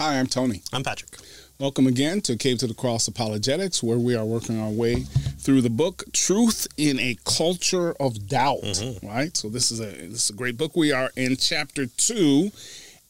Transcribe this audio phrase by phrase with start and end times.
[0.00, 0.62] Hi, I'm Tony.
[0.72, 1.10] I'm Patrick.
[1.58, 5.02] Welcome again to Cave to the Cross Apologetics, where we are working our way
[5.38, 8.62] through the book Truth in a Culture of Doubt.
[8.62, 9.06] Mm-hmm.
[9.06, 9.36] Right?
[9.36, 10.74] So this is a this is a great book.
[10.74, 12.50] We are in chapter two,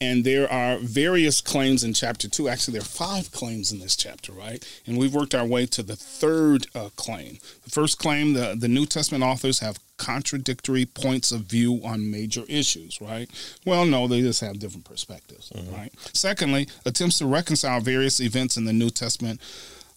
[0.01, 2.49] and there are various claims in chapter two.
[2.49, 4.67] Actually, there are five claims in this chapter, right?
[4.85, 7.39] And we've worked our way to the third uh, claim.
[7.63, 12.43] The first claim: the the New Testament authors have contradictory points of view on major
[12.49, 13.29] issues, right?
[13.67, 15.75] Well, no, they just have different perspectives, mm-hmm.
[15.75, 15.93] right?
[16.15, 19.43] Secondly, attempts to reconcile various events in the New Testament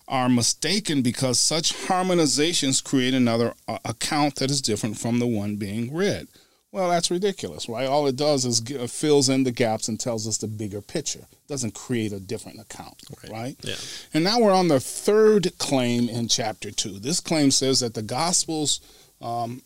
[0.10, 5.56] are mistaken because such harmonizations create another uh, account that is different from the one
[5.56, 6.28] being read.
[6.74, 7.88] Well, that's ridiculous, right?
[7.88, 11.26] All it does is g- fills in the gaps and tells us the bigger picture.
[11.32, 13.32] It doesn't create a different account, right.
[13.32, 13.56] right?
[13.62, 13.76] Yeah.
[14.14, 17.00] And now we're on the third claim in chapter two.
[17.00, 18.82] This claim says that the Gospels
[19.22, 19.62] um,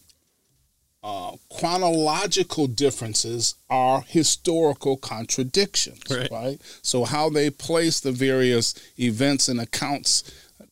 [1.03, 6.29] uh, chronological differences are historical contradictions, right.
[6.31, 6.61] right.
[6.81, 10.23] So, how they place the various events and accounts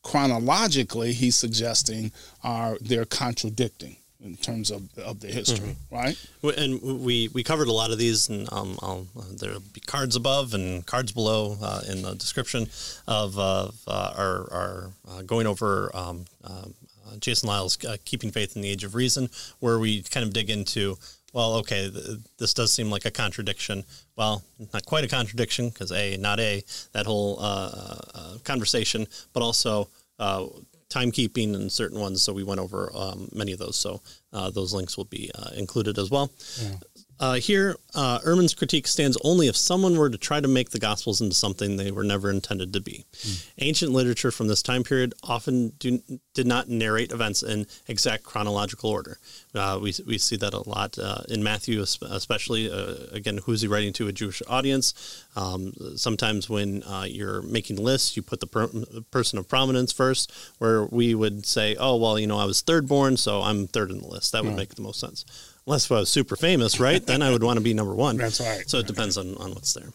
[0.04, 2.12] chronologically, he's suggesting,
[2.44, 5.96] are they're contradicting in terms of, of the history, mm-hmm.
[5.96, 6.58] right?
[6.58, 10.54] And we, we covered a lot of these, and um, uh, there'll be cards above
[10.56, 12.68] and cards below uh, in the description
[13.08, 16.74] of uh, our, our uh, going over um, um
[17.06, 20.34] uh, Jason Lisle's uh, Keeping Faith in the Age of Reason, where we kind of
[20.34, 20.98] dig into,
[21.34, 23.84] well, okay, th- this does seem like a contradiction.
[24.16, 29.44] Well, not quite a contradiction because A, not A, that whole uh, uh conversation, but
[29.44, 29.90] also
[30.20, 30.46] uh,
[30.90, 32.24] timekeeping and certain ones.
[32.24, 33.78] So we went over um, many of those.
[33.78, 36.32] So uh, those links will be included as well.
[36.62, 36.76] Yeah.
[37.20, 40.80] Uh, here, uh, Ehrman's critique stands only if someone were to try to make the
[40.80, 43.06] Gospels into something they were never intended to be.
[43.14, 43.50] Mm.
[43.60, 46.02] Ancient literature from this time period often do,
[46.34, 49.18] did not narrate events in exact chronological order.
[49.54, 52.70] Uh, we, we see that a lot uh, in Matthew, especially.
[52.70, 54.08] Uh, again, who's he writing to?
[54.08, 55.26] A Jewish audience.
[55.38, 58.70] Um, sometimes when uh, you're making lists, you put the per-
[59.12, 62.88] person of prominence first, where we would say, oh, well, you know, I was third
[62.88, 64.34] born, so I'm third in the list.
[64.34, 64.58] That would mm.
[64.58, 65.24] make the most sense
[65.66, 67.06] unless I was super famous, right?
[67.06, 68.18] then I would want to be number one.
[68.18, 68.68] That's right.
[68.70, 69.90] So it depends on, on what's there.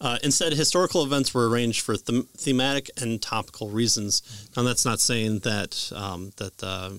[0.00, 4.48] Uh, instead, historical events were arranged for them- thematic and topical reasons.
[4.56, 6.90] Now, that's not saying that um, that uh,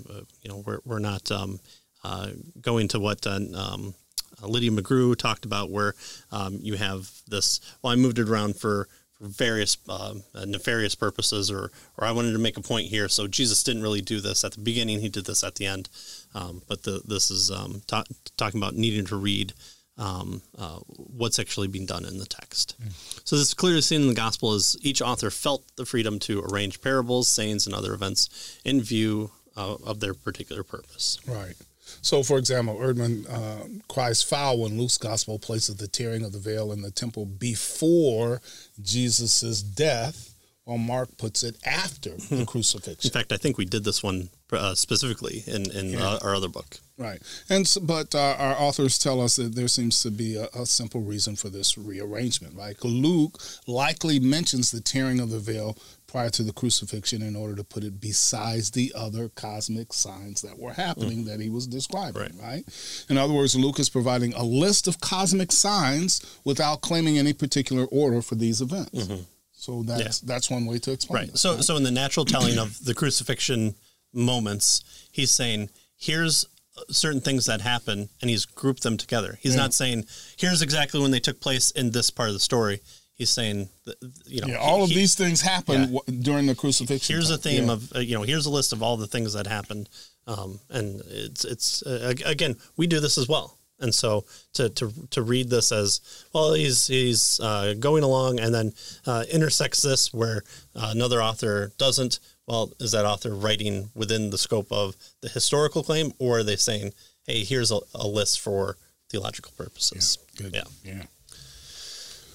[0.42, 1.60] you know we're, we're not um,
[2.04, 2.30] uh,
[2.62, 3.94] going to what uh, um,
[4.42, 5.94] Lydia McGrew talked about, where
[6.32, 7.60] um, you have this.
[7.82, 8.88] Well, I moved it around for
[9.22, 10.16] various uh,
[10.46, 13.10] nefarious purposes, or or I wanted to make a point here.
[13.10, 15.90] So Jesus didn't really do this at the beginning; he did this at the end.
[16.36, 18.04] Um, but the, this is um, ta-
[18.38, 19.54] talking about needing to read
[19.98, 22.76] um, uh, what's actually being done in the text.
[22.82, 22.94] Mm.
[23.26, 26.42] So this is clearly seen in the gospel as each author felt the freedom to
[26.42, 31.20] arrange parables, sayings, and other events in view uh, of their particular purpose.
[31.28, 31.56] Right.
[32.02, 36.40] So, for example, Ehrman uh, cries foul when Luke's gospel places the tearing of the
[36.40, 38.42] veil in the temple before
[38.82, 40.29] Jesus' death,
[40.66, 42.44] while Mark puts it after the hmm.
[42.44, 43.10] crucifixion.
[43.10, 46.08] In fact, I think we did this one uh, specifically in, in yeah.
[46.08, 46.78] uh, our other book.
[46.98, 47.22] Right.
[47.50, 50.66] And so, but uh, our authors tell us that there seems to be a, a,
[50.66, 52.58] simple reason for this rearrangement.
[52.58, 55.78] Like Luke likely mentions the tearing of the veil
[56.08, 60.60] prior to the crucifixion in order to put it besides the other cosmic signs that
[60.60, 61.26] were happening mm.
[61.28, 62.34] that he was describing, right.
[62.42, 63.06] right?
[63.10, 67.86] In other words, Luke is providing a list of cosmic signs without claiming any particular
[67.86, 69.06] order for these events.
[69.06, 69.22] Mm-hmm.
[69.60, 70.34] So that's yeah.
[70.34, 71.32] that's one way to explain right.
[71.32, 71.64] This, so right?
[71.64, 73.76] so in the natural telling of the crucifixion
[74.14, 76.46] moments, he's saying, here's
[76.90, 79.38] certain things that happen and he's grouped them together.
[79.42, 79.62] He's yeah.
[79.62, 80.06] not saying,
[80.38, 82.80] here's exactly when they took place in this part of the story
[83.20, 86.16] he's saying that, you know yeah, all he, of these things happened yeah.
[86.22, 87.36] during the crucifixion here's time.
[87.36, 89.88] a theme of uh, you know here's a list of all the things that happened
[90.26, 94.92] um, and it's it's uh, again we do this as well and so to to
[95.10, 96.02] to read this as
[96.34, 98.74] well he's he's uh, going along and then
[99.06, 100.44] uh, intersects this where
[100.76, 105.84] uh, another author doesn't well is that author writing within the scope of the historical
[105.84, 106.94] claim or are they saying
[107.26, 108.78] hey here's a, a list for
[109.10, 110.56] theological purposes yeah good.
[110.56, 111.04] yeah yeah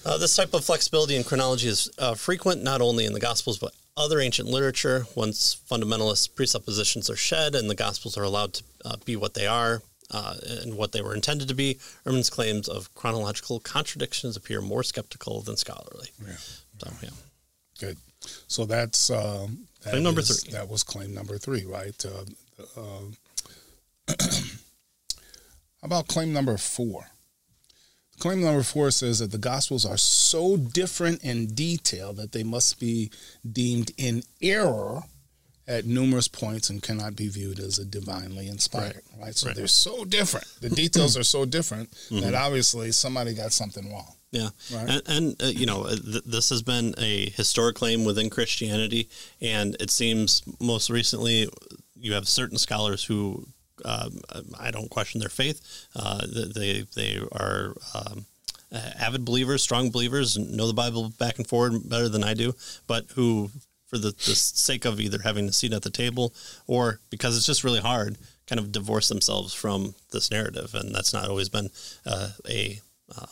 [0.05, 3.57] uh, this type of flexibility in chronology is uh, frequent not only in the Gospels
[3.57, 5.07] but other ancient literature.
[5.15, 9.47] Once fundamentalist presuppositions are shed and the Gospels are allowed to uh, be what they
[9.47, 9.81] are
[10.11, 14.83] uh, and what they were intended to be, Ehrman's claims of chronological contradictions appear more
[14.83, 16.09] skeptical than scholarly.
[16.25, 16.33] Yeah.
[16.77, 17.09] So, yeah.
[17.79, 17.97] Good.
[18.47, 20.53] So that's um, that claim number is, three.
[20.53, 22.05] That was claim number three, right?
[22.05, 27.07] Uh, uh, how about claim number four?
[28.19, 32.79] Claim number four says that the Gospels are so different in detail that they must
[32.79, 33.11] be
[33.49, 35.03] deemed in error
[35.67, 39.01] at numerous points and cannot be viewed as a divinely inspired.
[39.13, 39.25] Right.
[39.25, 39.35] right?
[39.35, 39.55] So right.
[39.55, 40.45] they're so different.
[40.61, 42.19] The details are so different mm-hmm.
[42.21, 44.13] that obviously somebody got something wrong.
[44.31, 44.89] Yeah, Right.
[44.89, 49.07] and, and uh, you know uh, th- this has been a historic claim within Christianity,
[49.39, 51.47] and it seems most recently
[51.95, 53.47] you have certain scholars who
[53.85, 54.19] um,
[54.59, 55.87] I don't question their faith.
[55.95, 57.75] Uh, they they are.
[57.93, 58.25] Um,
[58.71, 62.53] uh, avid believers, strong believers, know the Bible back and forward better than I do,
[62.87, 63.51] but who,
[63.87, 66.33] for the, the sake of either having a seat at the table
[66.67, 68.17] or because it's just really hard,
[68.47, 71.69] kind of divorce themselves from this narrative, and that's not always been
[72.05, 72.81] uh, a
[73.15, 73.25] uh,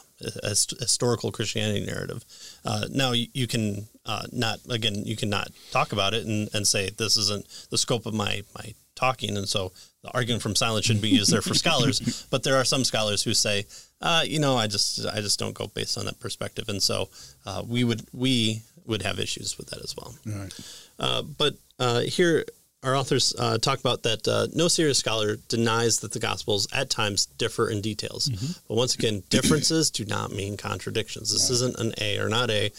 [0.43, 2.23] a historical Christianity narrative.
[2.63, 6.67] Uh, now you, you can uh, not again you cannot talk about it and, and
[6.67, 8.73] say this isn't the scope of my my
[9.03, 9.71] talking, and so
[10.03, 11.97] the argument from silence shouldn't be used there for scholars.
[12.29, 13.65] But there are some scholars who say,
[14.01, 17.09] uh, you know, I just I just don't go based on that perspective, and so
[17.45, 20.15] uh, we would we would have issues with that as well.
[20.25, 20.53] Right.
[20.99, 22.45] Uh, but uh, here,
[22.83, 26.89] our authors uh, talk about that uh, no serious scholar denies that the Gospels at
[26.89, 28.29] times differ in details.
[28.67, 31.31] But once again, differences do not mean contradictions.
[31.31, 32.71] This isn't an A or not A.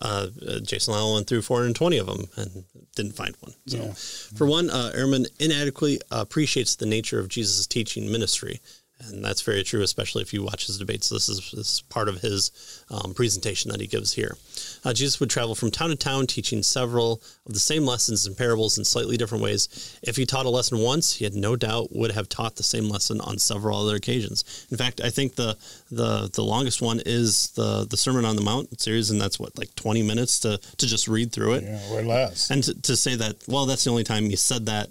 [0.00, 2.64] Uh, uh, Jason Lisle went through 420 of them and
[2.96, 3.54] didn't find one.
[3.66, 3.92] So, Yeah.
[4.36, 8.60] for one, uh, Ehrman inadequately appreciates the nature of Jesus' teaching ministry.
[9.08, 11.08] And that's very true, especially if you watch his debates.
[11.08, 12.50] This is, this is part of his
[12.90, 14.36] um, presentation that he gives here.
[14.84, 18.36] Uh, Jesus would travel from town to town, teaching several of the same lessons and
[18.36, 19.98] parables in slightly different ways.
[20.02, 22.88] If he taught a lesson once, he had no doubt would have taught the same
[22.88, 24.66] lesson on several other occasions.
[24.70, 25.56] In fact, I think the
[25.90, 29.58] the, the longest one is the the Sermon on the Mount series, and that's what
[29.58, 31.64] like twenty minutes to to just read through it.
[31.64, 32.50] Yeah, or less.
[32.50, 34.90] And to, to say that, well, that's the only time he said that,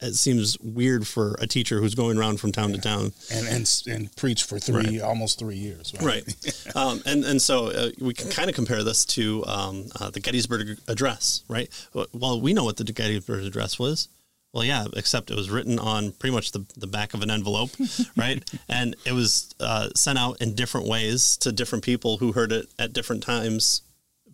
[0.00, 3.12] it seems weird for a teacher who's going around from town to town.
[3.32, 5.92] and and and preach for three almost three years.
[6.00, 6.22] Right.
[6.26, 6.66] Right.
[6.76, 10.20] um, and, and so uh, we can kind of compare this to um, uh, the
[10.20, 11.68] Gettysburg Address, right?
[12.12, 14.08] Well, we know what the Gettysburg Address was.
[14.52, 17.70] Well, yeah, except it was written on pretty much the, the back of an envelope,
[18.16, 18.42] right?
[18.68, 22.66] And it was uh, sent out in different ways to different people who heard it
[22.78, 23.82] at different times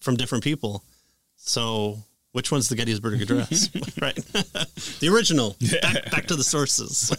[0.01, 0.85] from different people.
[1.37, 1.99] So,
[2.35, 3.71] which one's the Gettysburg Address,
[4.03, 4.17] right?
[5.01, 5.57] the original.
[5.81, 7.13] Back, back to the sources.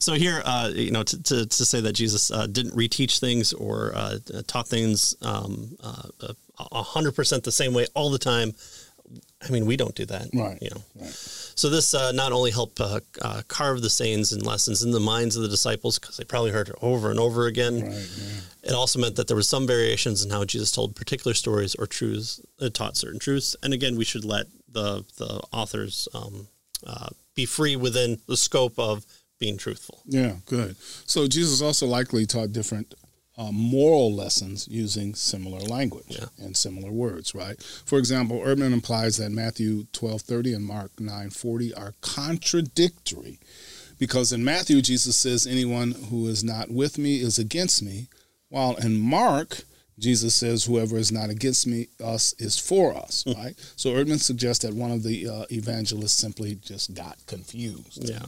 [0.00, 3.52] so here, uh, you know, to, to, to say that Jesus uh, didn't reteach things
[3.52, 8.54] or uh, taught things um, uh, a hundred percent the same way all the time.
[9.44, 10.58] I mean, we don't do that, Right.
[10.62, 11.10] You know, Right.
[11.12, 15.00] so this uh, not only helped uh, uh, carve the sayings and lessons in the
[15.00, 17.82] minds of the disciples because they probably heard it over and over again.
[17.82, 17.92] Right.
[18.18, 18.70] Yeah.
[18.70, 21.86] It also meant that there was some variations in how Jesus told particular stories or
[21.86, 23.56] truths, uh, taught certain truths.
[23.62, 26.46] And again, we should let the the authors um,
[26.86, 29.04] uh, be free within the scope of
[29.40, 30.02] being truthful.
[30.06, 30.76] Yeah, good.
[31.06, 32.94] So Jesus also likely taught different
[33.38, 36.26] uh, moral lessons using similar language Yeah.
[36.38, 37.60] and similar words, right?
[37.86, 43.38] For example, Ehrman implies that Matthew 12:30 and Mark 9:40 are contradictory
[43.98, 48.08] because in Matthew Jesus says anyone who is not with me is against me,
[48.48, 49.64] while in Mark
[49.98, 53.54] Jesus says whoever is not against me us is for us, right?
[53.76, 58.08] So Ehrman suggests that one of the uh, evangelists simply just got confused.
[58.08, 58.24] Yeah,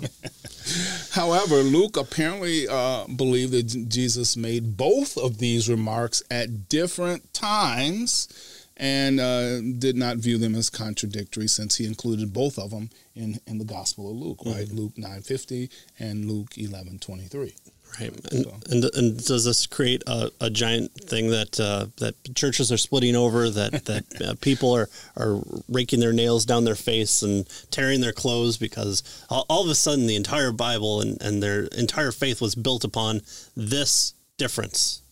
[1.13, 8.29] However, Luke apparently uh, believed that Jesus made both of these remarks at different times
[8.77, 13.39] and uh, did not view them as contradictory since he included both of them in,
[13.47, 14.69] in the Gospel of Luke, right?
[14.69, 17.55] Luke 9.50 and Luke 11.23.
[18.01, 18.33] right.
[18.33, 22.77] And, and, and does this create a, a giant thing that uh, that churches are
[22.77, 23.51] splitting over?
[23.51, 28.13] That that uh, people are are raking their nails down their face and tearing their
[28.13, 32.41] clothes because all, all of a sudden the entire Bible and, and their entire faith
[32.41, 33.21] was built upon
[33.57, 35.03] this difference,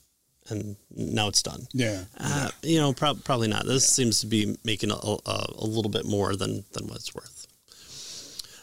[0.48, 1.66] and now it's done.
[1.72, 2.04] Yeah.
[2.18, 3.66] Uh, you know, prob- probably not.
[3.66, 7.14] This seems to be making a, a, a little bit more than, than what it's
[7.14, 7.46] worth.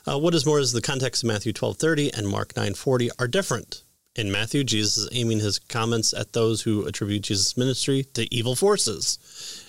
[0.08, 3.84] Uh, what is more is the context of Matthew 12:30 and Mark 9:40 are different.
[4.20, 8.54] In Matthew, Jesus is aiming his comments at those who attribute Jesus' ministry to evil
[8.54, 9.18] forces.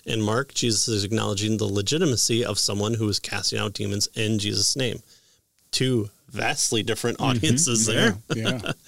[0.05, 4.41] In Mark, Jesus is acknowledging the legitimacy of someone who is casting out demons in
[4.41, 5.05] Jesus' name.
[5.71, 8.17] Two vastly different audiences there.
[8.35, 8.59] Yeah.
[8.65, 8.73] yeah.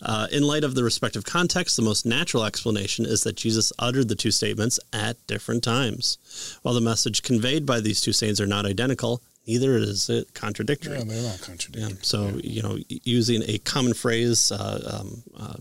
[0.00, 4.08] Uh, in light of the respective context, the most natural explanation is that Jesus uttered
[4.08, 6.16] the two statements at different times.
[6.62, 10.98] While the message conveyed by these two sayings are not identical, neither is it contradictory.
[10.98, 11.98] Yeah, they're not contradictory.
[12.02, 15.56] So, you know, using a common phrase uh, um, uh,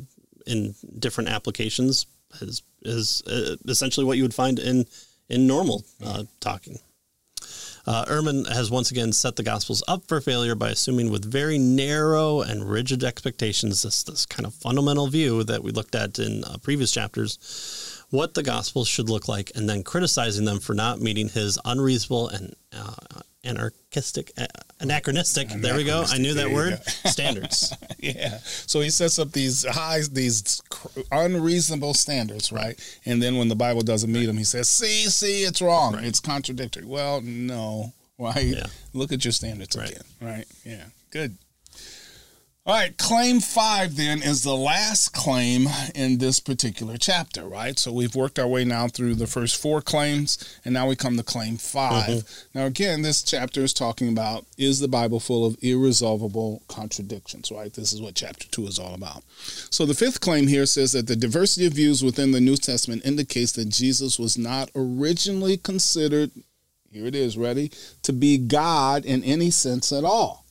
[0.45, 2.05] in different applications
[2.41, 4.85] is, is uh, essentially what you would find in,
[5.29, 6.77] in normal uh, talking.
[7.85, 11.57] Uh, Ehrman has once again set the Gospels up for failure by assuming with very
[11.57, 16.43] narrow and rigid expectations this, this kind of fundamental view that we looked at in
[16.43, 20.99] uh, previous chapters what the Gospels should look like and then criticizing them for not
[20.99, 24.31] meeting his unreasonable and uh, anarchistic,
[24.79, 25.49] anachronistic.
[25.49, 26.03] There we go.
[26.07, 26.79] I knew that word.
[27.05, 27.73] Standards.
[27.99, 28.39] yeah.
[28.43, 30.61] So he sets up these high, these
[31.11, 32.79] unreasonable standards, right?
[33.05, 35.93] And then when the Bible doesn't meet them, he says, "See, see, it's wrong.
[35.95, 36.05] Right.
[36.05, 38.43] It's contradictory." Well, no, right?
[38.45, 38.65] Yeah.
[38.93, 39.89] Look at your standards Right.
[39.91, 40.45] again, right?
[40.65, 40.83] Yeah.
[41.11, 41.37] Good.
[42.67, 47.79] All right, claim five then is the last claim in this particular chapter, right?
[47.79, 51.15] So we've worked our way now through the first four claims, and now we come
[51.15, 52.57] to claim 5 mm-hmm.
[52.59, 57.71] Now, again, this chapter is talking about is the Bible full of irresolvable contradictions, right?
[57.71, 59.23] This is what chapter two is all about.
[59.69, 63.05] So the fifth claim here says that the diversity of views within the New Testament
[63.05, 66.31] indicates that Jesus was not originally considered,
[66.91, 67.71] here it is, ready,
[68.03, 70.43] to be God in any sense at all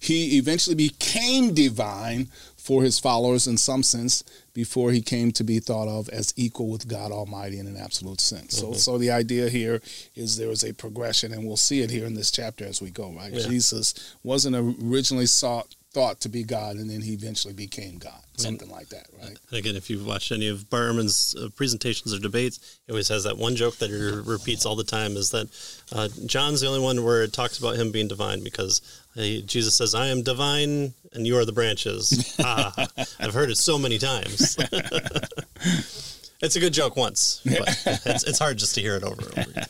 [0.00, 5.60] he eventually became divine for his followers in some sense before he came to be
[5.60, 8.56] thought of as equal with God Almighty in an absolute sense.
[8.56, 8.74] So mm-hmm.
[8.74, 9.80] so the idea here
[10.14, 12.90] is there is a progression and we'll see it here in this chapter as we
[12.90, 13.32] go, right?
[13.32, 13.46] Yeah.
[13.46, 18.20] Jesus wasn't originally sought thought to be God and then he eventually became God.
[18.36, 19.36] Something like that, right?
[19.50, 23.08] And again, if you've watched any of Bart Ehrman's uh, presentations or debates, he always
[23.08, 25.48] has that one joke that he repeats all the time is that
[25.92, 28.80] uh, John's the only one where it talks about him being divine because
[29.16, 32.36] uh, Jesus says, I am divine and you are the branches.
[32.44, 32.72] ah,
[33.18, 34.56] I've heard it so many times.
[36.40, 37.68] it's a good joke once, but
[38.06, 39.66] it's, it's hard just to hear it over and over again.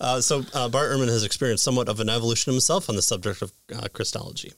[0.00, 3.42] Uh, so uh, Bart Ehrman has experienced somewhat of an evolution himself on the subject
[3.42, 4.52] of uh, Christology.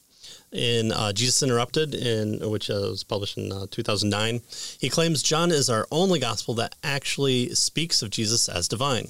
[0.52, 4.40] In uh, Jesus Interrupted, in which uh, was published in uh, 2009,
[4.80, 9.08] he claims John is our only gospel that actually speaks of Jesus as divine,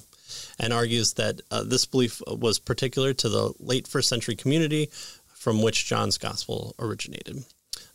[0.59, 4.89] and argues that uh, this belief was particular to the late first century community
[5.33, 7.43] from which John's gospel originated.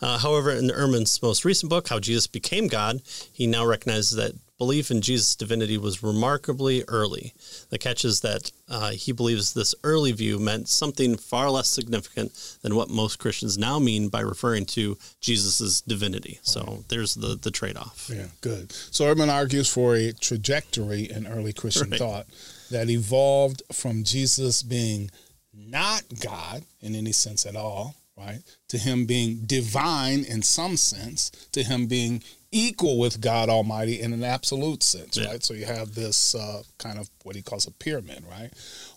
[0.01, 3.01] Uh, however, in Ehrman's most recent book, How Jesus Became God,
[3.33, 7.35] he now recognizes that belief in Jesus' divinity was remarkably early.
[7.69, 12.33] The catch is that uh, he believes this early view meant something far less significant
[12.63, 16.39] than what most Christians now mean by referring to Jesus' divinity.
[16.43, 18.11] So there's the, the trade off.
[18.11, 18.73] Yeah, good.
[18.73, 21.99] So Ehrman argues for a trajectory in early Christian Right.
[21.99, 22.27] thought
[22.71, 25.11] that evolved from Jesus being
[25.53, 31.31] not God in any sense at all, right, to him being divine in some sense,
[31.53, 35.27] to him being equal with God Almighty in an absolute sense, Yeah.
[35.29, 35.45] right?
[35.45, 38.51] So you have this uh, kind of what he calls a pyramid, right?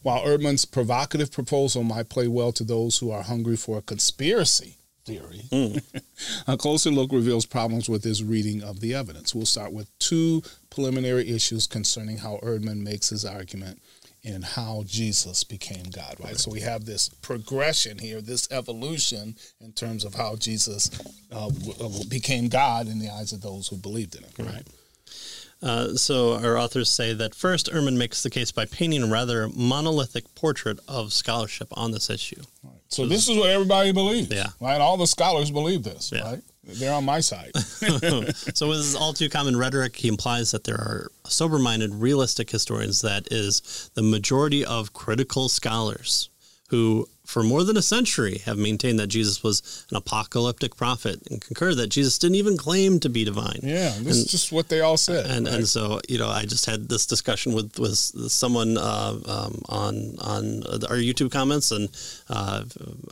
[0.03, 4.77] While Ehrman's provocative proposal might play well to those who are hungry for a conspiracy
[5.05, 5.41] theory,
[6.47, 9.33] a closer look reveals problems with his reading of the evidence.
[9.35, 13.81] We'll start with two preliminary issues concerning how Ehrman makes his argument
[14.23, 16.37] in how Jesus became God, right?
[16.37, 20.89] So we have this progression here, this evolution in terms of how Jesus
[21.31, 24.67] uh, w- uh, became God in the eyes of those who believed in him, right?
[25.61, 29.49] Uh, so our authors say that first, Ehrman makes the case by painting a rather
[29.49, 32.41] monolithic portrait of scholarship on this issue.
[32.87, 34.47] So this is what everybody believes, Yeah.
[34.61, 34.79] right?
[34.79, 36.21] All the scholars believe this, Yeah.
[36.21, 36.41] right?
[36.73, 37.51] They're on my side.
[37.57, 43.01] so with his all too common rhetoric, he implies that there are sober-minded, realistic historians
[43.01, 46.29] that is the majority of critical scholars
[46.69, 51.39] who, for more than a century, have maintained that Jesus was an apocalyptic prophet and
[51.39, 53.59] concur that Jesus didn't even claim to be divine.
[53.61, 55.27] Yeah, this is just what they all said.
[55.27, 55.55] And right?
[55.57, 60.15] and so you know, I just had this discussion with with someone uh, um, on
[60.19, 61.89] on our YouTube comments, and
[62.29, 62.63] uh,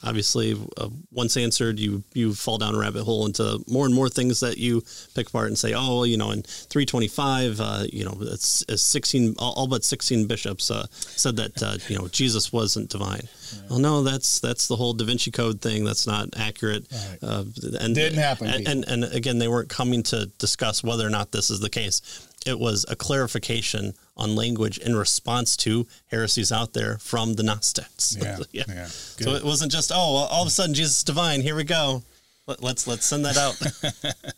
[0.01, 4.09] obviously, uh, once answered, you you fall down a rabbit hole into more and more
[4.09, 4.83] things that you
[5.13, 8.83] pick apart and say, oh, well, you know, in 325, uh, you know, it's, it's
[8.83, 13.27] 16, all, all but 16 bishops uh, said that uh, you know Jesus wasn't divine.
[13.69, 15.83] Well, no, that's that's the whole Da Vinci Code thing.
[15.83, 16.85] That's not accurate.
[16.91, 17.17] Right.
[17.21, 17.43] Uh,
[17.79, 21.31] and Didn't happen, And, and and again, they weren't coming to discuss whether or not
[21.31, 22.01] this is the case.
[22.45, 28.15] It was a clarification on language in response to heresies out there from the Gnostics.
[28.19, 31.41] Yeah, yeah, So it wasn't just oh, well, all of a sudden Jesus is divine.
[31.41, 32.03] Here we go.
[32.48, 34.13] Let, let's let's send that out.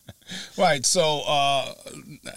[0.58, 0.86] Right.
[0.86, 1.74] So, uh,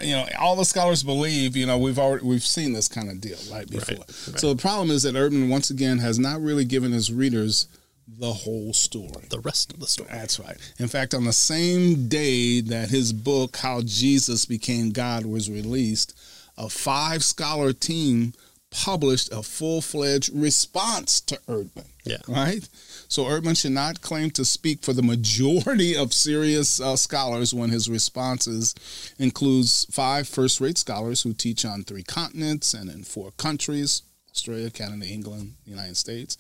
[0.00, 1.57] you know, all the scholars believe.
[1.57, 3.99] You know, we've already we've seen this kind of deal right before.
[3.99, 4.38] right.
[4.41, 7.67] So the problem is that Ehrman once again has not really given his readers
[8.09, 9.26] the whole story.
[9.31, 10.09] the rest of the story.
[10.11, 10.57] That's right.
[10.79, 16.19] In fact, on the same day that his book "How Jesus Became God" was released,
[16.57, 18.33] a five scholar team
[18.73, 21.85] published a full fledged response to Ehrman.
[22.05, 22.17] Yeah.
[22.26, 22.69] Right?
[23.09, 27.71] So Ehrman should not claim to speak for the majority of serious uh, scholars when
[27.71, 28.75] his responses
[29.19, 34.02] includes five first rate scholars who teach on three continents and in four countries
[34.35, 36.38] Australia, Canada, England, the United States,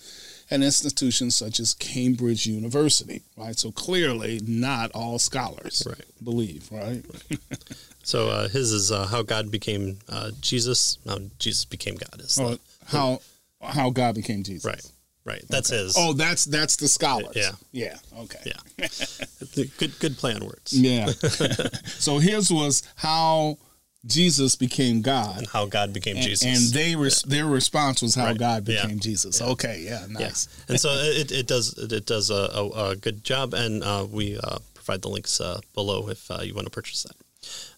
[0.50, 3.20] and institutions such as Cambridge University.
[3.36, 3.58] Right?
[3.58, 6.00] So clearly, not all scholars Right.
[6.24, 7.04] believe, right?
[8.02, 10.98] So uh, his is uh, how God became uh, Jesus.
[11.06, 12.34] How Jesus became God is.
[12.36, 13.20] The- how
[13.62, 14.64] How God became Jesus.
[14.64, 14.84] Right.
[15.24, 15.44] Right.
[15.48, 15.94] That's his.
[15.96, 17.36] Oh, that's that's the scholars.
[17.36, 17.52] Yeah.
[17.70, 17.96] Yeah.
[18.18, 18.40] Okay.
[18.44, 18.88] Yeah.
[19.78, 20.72] good good play on words.
[20.72, 21.06] Yeah.
[21.86, 23.58] so his was how
[24.04, 25.38] Jesus became God.
[25.38, 26.44] And how God became And, Jesus.
[26.44, 28.36] and they res- their response was how Right.
[28.38, 28.82] God Yeah.
[28.82, 29.40] became Jesus.
[29.40, 30.18] Okay, yeah, Yeah.
[30.26, 30.48] nice.
[30.68, 34.36] And so it, it does it does a, a, a good job, and uh, we
[34.38, 37.14] uh, provide the links uh, below if uh, you want to purchase that.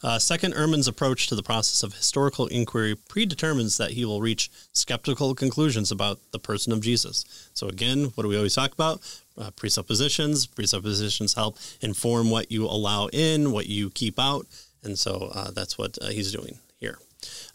[0.03, 4.51] Uh, second, Ehrman's approach to the process of historical inquiry predetermines that he will reach
[4.73, 7.25] skeptical conclusions about the person of Jesus.
[7.55, 9.01] So, again, what do we always talk about?
[9.37, 10.47] Uh, presuppositions.
[10.47, 14.47] Presuppositions help inform what you allow in, what you keep out.
[14.85, 16.99] And so uh, that's what uh, he's doing here.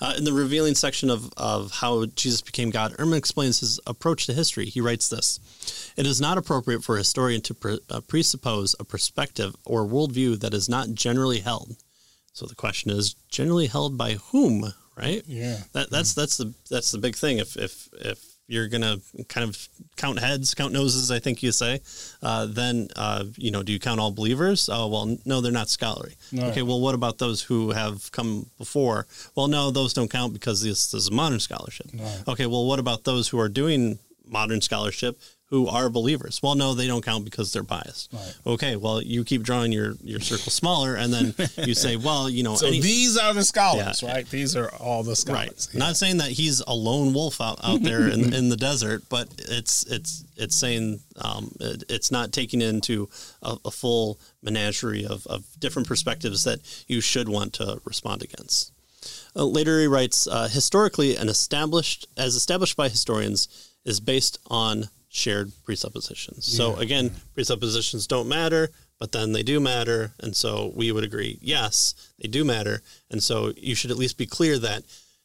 [0.02, 4.26] Uh, in the revealing section of, of how Jesus became God, Ehrman explains his approach
[4.26, 4.66] to history.
[4.66, 5.40] He writes this
[5.96, 10.40] It is not appropriate for a historian to pre- uh, presuppose a perspective or worldview
[10.40, 11.76] that is not generally held.
[12.34, 15.24] So the question is generally held by whom, right?
[15.28, 15.58] Yeah.
[15.74, 17.40] That, that's that's the that's the big thing.
[17.40, 21.82] If if if you're gonna kind of count heads, count noses, I think you say,
[22.24, 24.70] uh, then uh, you know, do you count all believers?
[24.72, 26.16] Oh well, no, they're not scholarly.
[26.34, 26.46] Right.
[26.46, 29.06] Okay, well, what about those who have come before?
[29.36, 31.88] Well, no, those don't count because this, this is modern scholarship.
[31.94, 32.24] Right.
[32.28, 35.20] Okay, well, what about those who are doing modern scholarship
[35.50, 36.40] who are believers?
[36.44, 38.14] Well, no, they don't count because they're biased.
[38.14, 38.36] Right.
[38.46, 41.34] Okay, well, you keep drawing your your circle smaller, and then
[41.66, 44.12] you say, well, you know, So any- these are the scholars, Yeah.
[44.14, 44.30] right?
[44.30, 45.40] These are all the scholars.
[45.48, 45.60] Right.
[45.62, 45.80] scholars.
[45.80, 49.28] Not saying that he's a lone wolf out, out there in, in the desert, but
[49.40, 53.10] it's it's it's saying um, it, it's not taking into
[53.42, 58.72] a, a full menagerie of, of different perspectives that you should want to respond against.
[59.36, 63.48] Uh, later, he writes, uh, historically, an established as established by historians
[63.86, 66.46] is based on shared presuppositions.
[66.46, 71.40] So again, presuppositions don't matter, but then they do matter, and so we would agree,
[71.42, 74.84] yes, they do matter, and so you should at least be clear that,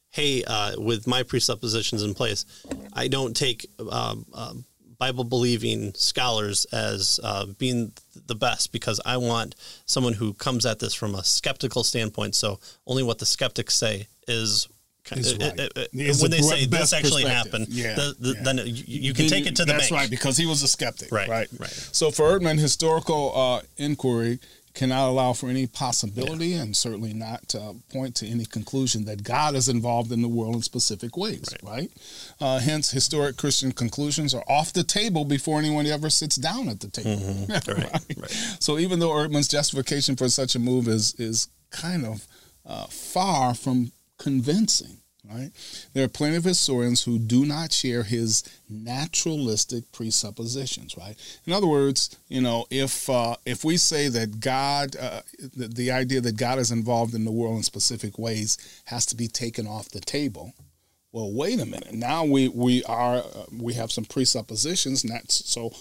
[0.09, 2.45] hey, uh, with my presuppositions in place,
[2.93, 4.65] I don't take um, um,
[4.97, 7.91] Bible believing scholars as uh, being
[8.27, 12.33] the best because I want someone who comes at this from a skeptical standpoint.
[12.33, 14.67] So only what the skeptics say is.
[15.11, 15.59] Is it- right.
[15.59, 18.43] it- it- Is when the they say this actually happened, Yeah, the- the- yeah.
[18.43, 19.99] then you, you can Then take it to the That's bank.
[20.01, 21.11] right, because he was a skeptic.
[21.11, 21.47] Right, Right.
[21.59, 21.89] right.
[21.91, 24.39] So for Ehrman, historical uh, inquiry
[24.73, 29.55] cannot allow for any possibility and certainly not uh, point to any conclusion that God
[29.55, 31.89] is involved in the world in specific ways, right?
[32.41, 36.81] Uh, hence, historic Christian conclusions are off the table before anyone ever sits down at
[36.81, 37.11] the table.
[37.15, 37.71] Mm-hmm.
[37.71, 38.57] Right, right.
[38.59, 42.27] So even though Ehrman's justification for such a move is is kind of
[42.65, 43.93] uh, far from
[44.25, 45.51] convincing, right?
[45.93, 51.15] There are plenty of historians who do not share his naturalistic presuppositions, right?
[51.45, 55.21] In other words, you know, if uh, if we say that God, uh,
[55.55, 59.15] the, the idea that God is involved in the world in specific ways has to
[59.15, 60.53] be taken off the table.
[61.11, 61.93] Well, wait a minute.
[61.93, 65.05] Now we we are uh, we have some presuppositions.
[65.05, 65.71] Not so.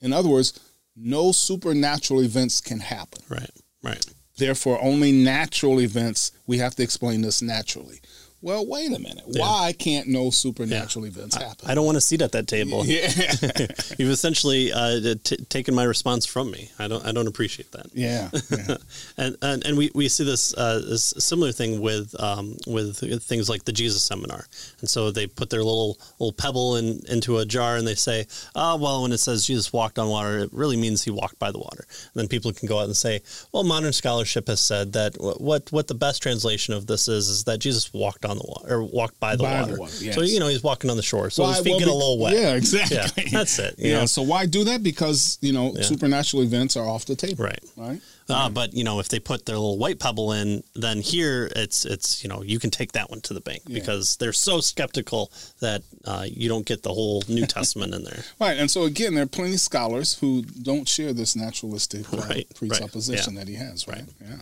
[0.00, 0.58] In other words,
[0.96, 3.22] no supernatural events can happen.
[3.28, 3.50] Right,
[3.82, 4.06] right.
[4.40, 6.32] Therefore, only natural events.
[6.46, 8.00] We have to explain this naturally.
[8.42, 9.24] Well, wait a minute.
[9.26, 11.68] Why can't no supernatural events happen?
[11.68, 12.86] I don't want to seat at that table.
[12.86, 13.08] yeah,
[13.98, 16.70] You've essentially uh, t- taken my response from me.
[16.78, 17.04] I don't.
[17.04, 17.86] I don't appreciate that.
[17.92, 18.76] yeah, yeah.
[19.18, 23.50] And and, and we, we see this uh, this similar thing with um, with things
[23.50, 24.46] like the Jesus Seminar.
[24.80, 28.26] And so they put their little little pebble in into a jar and they say,
[28.54, 31.50] oh well, when it says Jesus walked on water, it really means he walked by
[31.52, 31.84] the water.
[31.86, 33.20] And then people can go out and say,
[33.52, 37.28] well, modern scholarship has said that wh- what what the best translation of this is
[37.28, 39.80] is that Jesus walked on the water or walked by the By the water.
[39.80, 41.88] water, So you know he's walking on the shore, so Why- his feet well, get
[41.88, 42.34] a little wet.
[42.34, 42.96] Yeah, exactly.
[43.26, 44.00] Yeah, that's it, you Yeah.
[44.00, 44.06] know?
[44.06, 44.82] So why do that?
[44.82, 45.82] Because you know Yeah.
[45.82, 47.44] supernatural events are off the table.
[47.44, 47.60] Right.
[47.76, 48.00] Right.
[48.28, 51.84] Uh, but you know, if they put their little white pebble in, then here it's
[51.84, 55.32] it's you know you can take that one to the bank because they're so skeptical
[55.58, 58.22] that uh, you don't get the whole New Testament in there.
[58.40, 62.18] Right, and so again, there are plenty of scholars who don't share this naturalistic uh,
[62.18, 63.40] Right, right, presupposition yeah.
[63.40, 63.88] that he has.
[63.88, 63.98] Right.
[63.98, 64.06] Right.
[64.20, 64.36] Yeah.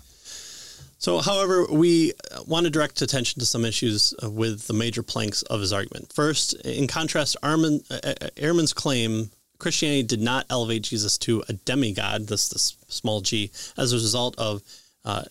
[0.98, 5.02] So, however, we uh, want to direct attention to some issues uh, with the major
[5.02, 6.12] planks of his argument.
[6.12, 11.52] First, in contrast, Armin, uh, uh, Ehrman's claim Christianity did not elevate Jesus to a
[11.52, 14.62] demigod, this this small g, as a result of
[15.04, 15.22] uh,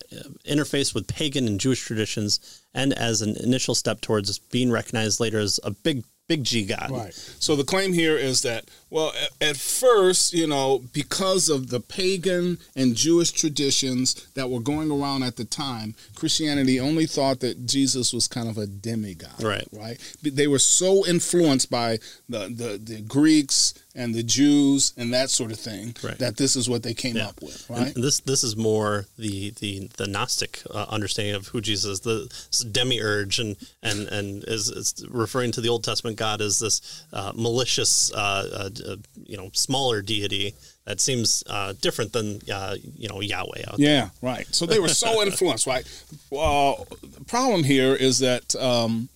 [0.46, 5.40] interface with pagan and Jewish traditions, and as an initial step towards being recognized later
[5.40, 6.92] as a big big G God.
[6.92, 7.14] Right.
[7.40, 11.80] So the claim here is that, well, at, at first, you know, because of the
[11.80, 17.66] pagan and Jewish traditions that were going around at the time, Christianity only thought that
[17.66, 19.42] Jesus was kind of a demigod.
[19.44, 19.68] Right.
[19.72, 19.98] Right.
[20.24, 25.52] They were so influenced by the the, the Greeks and the Jews and that sort
[25.52, 25.96] of thing.
[26.04, 26.18] Right.
[26.20, 27.30] That this is what they came Yeah.
[27.30, 27.94] up with, right?
[27.96, 32.00] And this this is more the the the Gnostic uh, understanding of who Jesus is,
[32.02, 32.30] the
[32.72, 37.32] demiurge, and and and is, is referring to the Old Testament God as this uh,
[37.36, 40.54] malicious, uh, uh, uh, you know, smaller deity
[40.86, 43.64] that seems uh, different than uh, you know Yahweh.
[43.78, 44.48] Yeah, right.
[44.52, 45.86] So they were so influenced, right?
[46.30, 49.10] Well, the problem here is that um,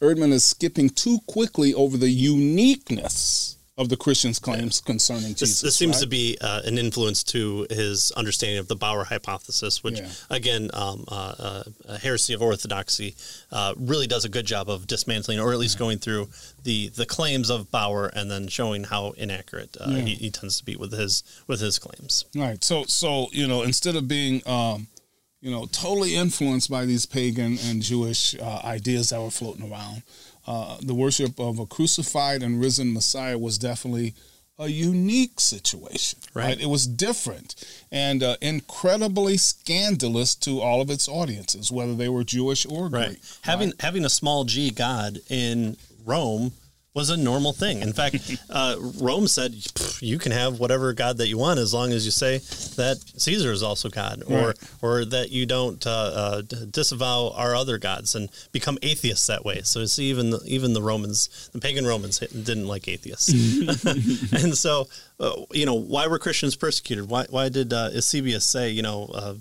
[0.00, 5.60] Ehrman is skipping too quickly over the uniqueness of the Christians' claims concerning This, Jesus.
[5.62, 6.02] this seems right?
[6.02, 10.10] to be uh, an influence to his understanding of the Bauer hypothesis, which, Yeah.
[10.28, 13.14] again, um, uh, uh, a heresy of orthodoxy
[13.50, 16.28] uh, really does a good job of dismantling, or at least going through
[16.64, 20.00] the, the claims of Bauer and then showing how inaccurate uh, Yeah.
[20.02, 22.26] he, he tends to be with his with his claims.
[22.36, 22.62] Right.
[22.62, 24.88] So so you know, instead of being um,
[25.40, 30.02] you know totally influenced by these pagan and Jewish uh, ideas that were floating around,
[30.46, 34.14] uh, the worship of a crucified and risen Messiah was definitely
[34.58, 36.18] a unique situation.
[36.34, 36.60] Right.
[36.60, 37.54] It was different
[37.90, 43.08] and uh, incredibly scandalous to all of its audiences, whether they were Jewish or Right.
[43.08, 43.18] Greek.
[43.42, 46.52] Having having a small g god in Rome
[46.94, 47.80] was a normal thing.
[47.80, 48.16] In fact,
[48.50, 49.54] uh, Rome said
[50.00, 52.38] you can have whatever god that you want as long as you say
[52.76, 54.56] that Caesar is also God, or Right.
[54.82, 59.62] or that you don't uh, uh, disavow our other gods and become atheists that way.
[59.62, 63.28] So see, even the, even the Romans, the pagan Romans, didn't like atheists,
[64.32, 64.88] and so
[65.20, 67.08] uh, you know why were Christians persecuted?
[67.08, 69.06] Why why did uh, Eusebius say you know?
[69.14, 69.34] Uh,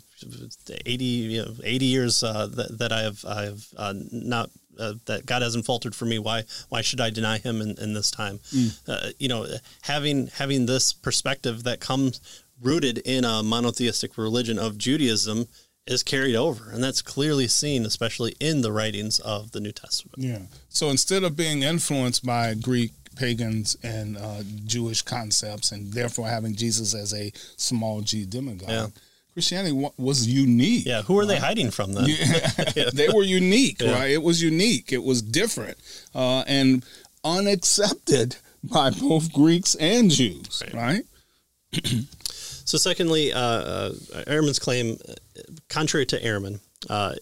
[0.86, 4.94] 80, you know, 80 years uh, that, that I have, I have uh, not uh,
[5.06, 6.20] that God hasn't faltered for me.
[6.20, 8.40] Why why should I deny Him in, in this time?
[8.88, 9.46] Uh, you know,
[9.82, 12.22] having having this perspective that comes
[12.62, 15.48] rooted in a monotheistic religion of Judaism
[15.88, 20.16] is carried over, and that's clearly seen, especially in the writings of the New Testament.
[20.20, 20.40] Yeah.
[20.70, 26.56] So instead of being influenced by Greek pagans and uh, Jewish concepts, and therefore having
[26.56, 28.88] Jesus as a small g demigod, Yeah.
[29.34, 30.86] Christianity was unique.
[30.86, 32.06] Yeah, who are they hiding from then?
[32.08, 32.89] Yeah.
[32.94, 33.94] they were unique, Yeah.
[33.94, 34.12] right?
[34.12, 34.91] It was unique.
[34.91, 35.78] It was different
[36.13, 36.84] uh, and
[37.24, 41.04] unaccepted by both Greeks and Jews, Right.
[41.74, 41.84] right?
[42.63, 43.89] So, secondly, uh,
[44.28, 45.13] Ehrman's claim, uh,
[45.67, 47.15] contrary to Ehrman, uh,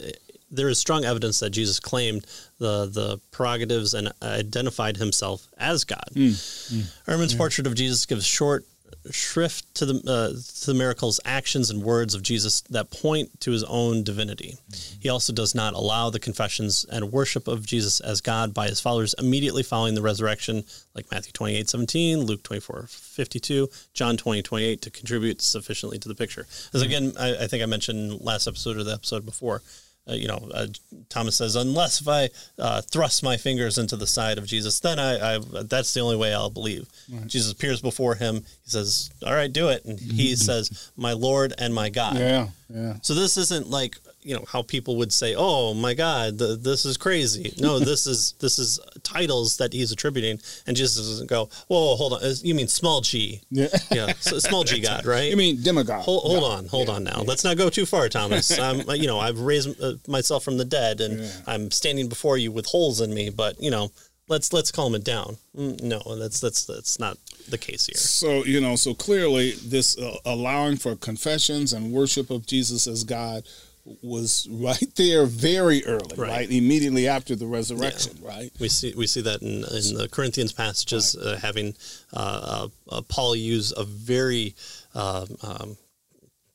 [0.51, 2.25] there is strong evidence that Jesus claimed
[2.59, 6.03] the the prerogatives and identified himself as God.
[6.13, 8.65] Ehrman's portrait of Jesus gives short
[9.11, 10.29] shrift to the uh,
[10.61, 14.57] to the miracles, actions, and words of Jesus that point to his own divinity.
[14.99, 18.79] He also does not allow the confessions and worship of Jesus as God by his
[18.79, 20.63] followers immediately following the resurrection,
[20.95, 26.15] like Matthew 28, 17, Luke 24, 52, John 20, 28, to contribute sufficiently to the
[26.15, 26.47] picture.
[26.73, 29.61] As again, I, I think I mentioned last episode or the episode before,
[30.09, 30.67] uh, you know, uh,
[31.09, 34.99] Thomas says, unless if I uh, thrust my fingers into the side of Jesus, then
[34.99, 36.87] I, I that's the only way I'll believe.
[37.27, 38.35] Jesus appears before him.
[38.63, 42.47] He says, "All right, do it," and he says, "My Lord and my God." Yeah,
[42.69, 42.95] yeah.
[43.01, 46.85] So this isn't like you know how people would say, "Oh my God, th- this
[46.85, 51.49] is crazy." No, this is this is titles that he's attributing, and Jesus doesn't go,
[51.67, 53.67] "Whoa, hold on, you mean small g?" Yeah.
[53.91, 55.29] yeah, so small g God, right?
[55.29, 56.03] You mean demigod?
[56.03, 56.57] Hold, hold God.
[56.57, 57.17] on, hold Yeah, on now.
[57.19, 57.23] yeah.
[57.27, 58.57] Let's not go too far, Thomas.
[58.59, 61.31] I'm, you know, I've raised uh, myself from the dead, and Yeah.
[61.47, 63.29] I'm standing before you with holes in me.
[63.29, 63.91] But you know,
[64.27, 65.37] let's let's calm it down.
[65.57, 67.17] Mm, No, that's that's that's not
[67.49, 67.95] the case here.
[67.97, 73.03] So you know, so clearly, this uh, allowing for confessions and worship of Jesus as
[73.03, 73.43] God
[74.01, 76.29] was right there very early, right?
[76.29, 76.51] Right.
[76.51, 78.51] Immediately after the resurrection, right?
[78.59, 81.75] We see we see that in, in the Corinthians passages, uh, having
[82.13, 84.55] uh, uh, uh, Paul use a very
[84.95, 85.77] uh, um,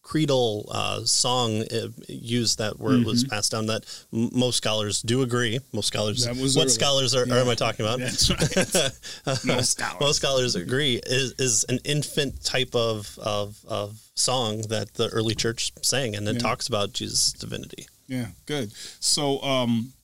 [0.04, 3.66] creedal uh, song uh, used that where it was passed down.
[3.66, 5.58] That m- most scholars do agree.
[5.72, 6.26] Most scholars.
[6.28, 6.40] Mm-hmm.
[6.40, 6.68] What early.
[6.68, 7.40] scholars are, Yeah.
[7.40, 7.98] am I talking about?
[8.00, 9.44] That's right.
[9.44, 10.00] Most scholars.
[10.00, 15.34] Most scholars agree is is an infant type of of, of song that the early
[15.34, 16.38] church sang, and it Yeah.
[16.48, 17.86] talks about Jesus' divinity.
[18.06, 18.70] Yeah, good.
[19.00, 19.94] So, um,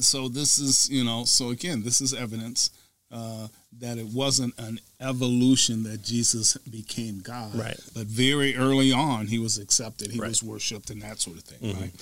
[0.00, 2.70] so this is you know, so again, this is evidence
[3.12, 3.48] uh,
[3.80, 7.78] that it wasn't an evolution that Jesus became God, Right.
[7.94, 10.28] But very early on, he was accepted, he Right.
[10.28, 11.80] was worshipped, and that sort of thing, Mm-hmm.
[11.80, 11.92] right?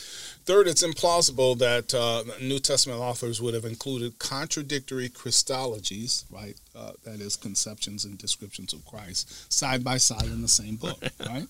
[0.45, 6.57] Third, it's implausible that uh, New Testament authors would have included contradictory Christologies, right?
[6.75, 11.03] Uh, that is, conceptions and descriptions of Christ, side by side in the same book,
[11.27, 11.47] right?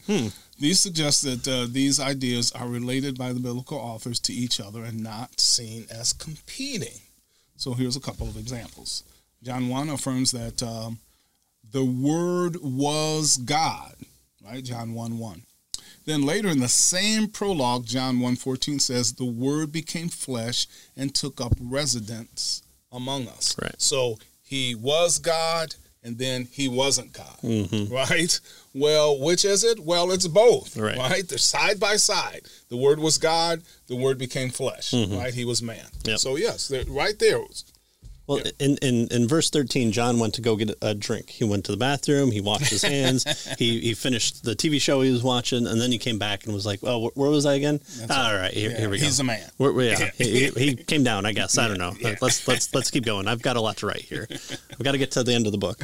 [0.58, 4.84] These suggest that uh, these ideas are related by the biblical authors to each other
[4.84, 7.00] and not seen as competing.
[7.56, 9.02] So here's a couple of examples.
[9.42, 10.98] John 1 affirms that um,
[11.70, 13.94] the Word was God,
[14.44, 14.64] right?
[14.64, 15.42] John 1 1.
[16.04, 21.14] Then later in the same prologue, John 1 14 says, The Word became flesh and
[21.14, 23.54] took up residence among us.
[23.60, 23.74] Right.
[23.78, 27.36] So he was God, and then he wasn't God.
[27.90, 28.40] Right?
[28.74, 29.80] Well, which is it?
[29.80, 30.76] Well, it's both.
[30.76, 30.96] Right.
[30.96, 31.28] Right?
[31.28, 32.42] They're side by side.
[32.70, 34.94] The word was God, the word became flesh.
[34.94, 35.34] Right?
[35.34, 35.86] He was man.
[36.04, 36.18] Yep.
[36.18, 37.40] So yes, right there.
[38.28, 41.30] Well, in, in, in verse 13, John went to go get a drink.
[41.30, 42.30] He went to the bathroom.
[42.30, 43.24] He washed his hands.
[43.58, 46.52] he, he finished the TV show he was watching, and then he came back and
[46.52, 47.80] was like, "Well, wh- where was I again?
[48.10, 49.04] All right, here, here we go.
[49.06, 49.48] He's a man.
[49.56, 51.24] Where- yeah, he, he- came down.
[51.24, 51.94] I guess I don't know.
[52.20, 53.28] Let's let's let's keep going.
[53.28, 54.26] I've got a lot to write here.
[54.30, 55.80] I've got to get to the end of the book.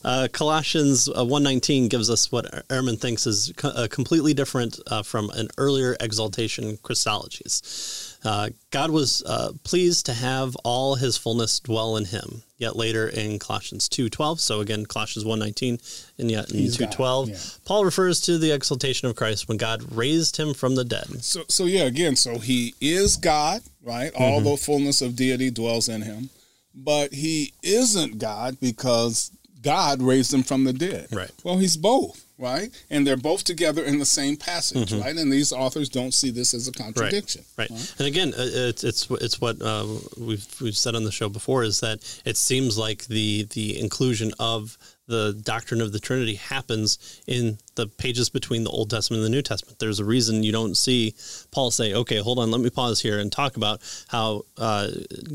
[0.04, 4.80] uh, Colossians uh, one nineteen gives us what Ehrman thinks is co- uh, completely different
[4.86, 8.15] uh, from an earlier exaltation Christologies.
[8.26, 12.42] Uh, God was uh, pleased to have all His fullness dwell in Him.
[12.58, 14.40] Yet later in Colossians two twelve.
[14.40, 15.78] So again, Colossians one nineteen,
[16.18, 17.36] and yet in He's two twelve, yeah.
[17.66, 21.22] Paul refers to the exaltation of Christ when God raised Him from the dead.
[21.22, 24.10] So, so yeah, again, so he is God, right?
[24.18, 26.30] All the fullness of deity dwells in him,
[26.74, 31.08] but he isn't God because God raised him from the dead.
[31.12, 31.30] Right.
[31.44, 32.70] Well, he's both, right?
[32.90, 35.16] And they're both together in the same passage, right?
[35.16, 37.44] And these authors don't see this as a contradiction.
[37.56, 37.70] Right.
[37.70, 39.86] And again, uh, it's it's it's what uh,
[40.18, 44.32] we've we've said on the show before is that it seems like the the inclusion
[44.38, 49.32] of the doctrine of the Trinity happens in the pages between the Old Testament and
[49.32, 49.78] the New Testament.
[49.78, 51.14] There's a reason you don't see
[51.52, 54.88] Paul say, "Okay, hold on, let me pause here and talk about how uh,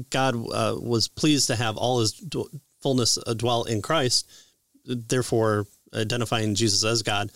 [0.09, 2.43] God uh, was pleased to have all His d-
[2.81, 4.29] fullness uh, dwell in Christ."
[4.85, 7.32] Therefore, identifying Jesus as God,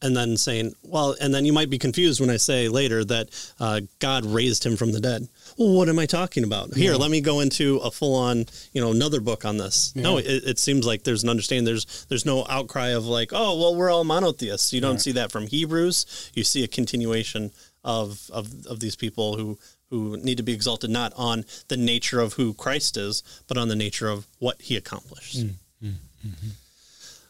[0.00, 3.52] and then saying, well, and then you might be confused when I say later that
[3.58, 5.28] uh, God raised him from the dead.
[5.58, 6.72] Well, what am I talking about?
[6.74, 9.92] Here, let me go into a full on, you know, another book on this.
[9.96, 11.64] No, it, it seems like there's an understanding.
[11.64, 14.72] There's there's no outcry of like, oh, well, we're all monotheists.
[14.72, 16.30] You don't see that from Hebrews.
[16.32, 17.50] You see a continuation
[17.82, 19.58] of of of these people who
[19.90, 23.68] who need to be exalted not on the nature of who Christ is, but on
[23.68, 25.38] the nature of what he accomplished.
[25.38, 25.94] Mm, mm,
[26.26, 26.48] mm-hmm.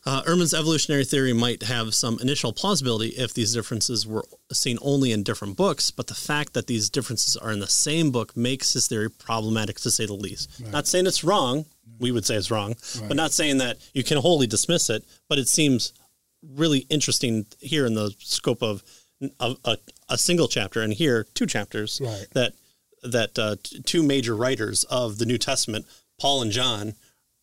[0.09, 5.12] Uh, Ehrman's evolutionary theory might have some initial plausibility if these differences were seen only
[5.12, 8.73] in different books, but the fact that these differences are in the same book makes
[8.73, 10.49] his theory problematic to say the least.
[10.73, 11.66] Not saying it's wrong,
[11.99, 12.75] we would say it's wrong,
[13.07, 15.92] but not saying that you can wholly dismiss it, but it seems
[16.42, 18.83] really interesting here in the scope of
[19.40, 19.77] a, a,
[20.09, 22.27] a single chapter and here two chapters Right.
[22.33, 22.53] that
[23.03, 25.85] that uh, t- two major writers of the New Testament,
[26.21, 26.94] Paul and John,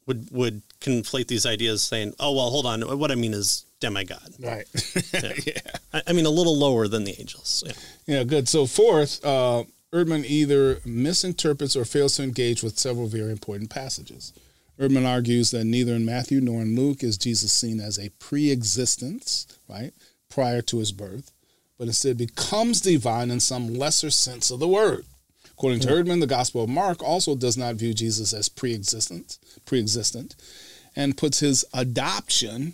[0.08, 2.82] would would conflate these ideas, saying, "Oh well, hold on.
[3.00, 4.34] What I mean is demigod.
[4.39, 4.67] Right.
[5.45, 5.60] yeah.
[5.93, 7.74] I, I mean a little lower than the angels." Yeah.
[8.06, 8.48] Yeah, good.
[8.48, 14.34] So fourth, uh, Ehrman either misinterprets or fails to engage with several very important passages.
[14.80, 19.48] Ehrman argues that neither in Matthew nor in Luke is Jesus seen as a pre-existence,
[19.69, 19.93] right,
[20.30, 21.32] prior to his birth,
[21.78, 25.06] but instead becomes divine in some lesser sense of the word.
[25.52, 30.36] According to Ehrman, the Gospel of Mark also does not view Jesus as pre-existent, pre-existent,
[30.95, 32.73] and puts his adoption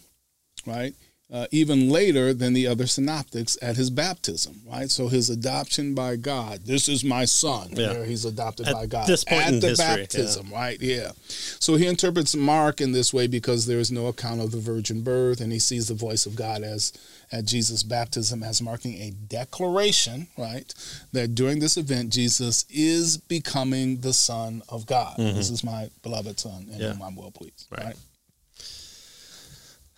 [0.68, 0.94] right?
[1.34, 4.92] Uh, even later than the other synoptics at his baptism, right?
[4.92, 6.66] So his adoption by God.
[6.66, 7.70] This is my son.
[7.72, 8.04] Yeah.
[8.04, 9.08] He's adopted At by God.
[9.08, 9.96] this point at in the history, yeah.
[9.96, 10.78] baptism, right?
[10.82, 11.12] Yeah.
[11.30, 15.04] So he interprets Mark in this way because there is no account of the virgin
[15.04, 16.92] birth, and he sees the voice of God as
[17.32, 20.72] at Jesus' baptism as marking a declaration, right?
[21.14, 25.16] That during this event, Jesus is becoming the Son of God.
[25.18, 26.82] This is my beloved Son, and Mm-hmm.
[26.82, 26.92] Yeah.
[26.94, 27.68] whom I'm well pleased.
[27.72, 27.86] Right.
[27.86, 27.96] right?